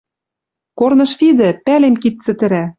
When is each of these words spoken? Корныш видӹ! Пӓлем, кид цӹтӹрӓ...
Корныш 0.79 1.11
видӹ! 1.19 1.49
Пӓлем, 1.65 1.95
кид 2.01 2.15
цӹтӹрӓ... 2.23 2.63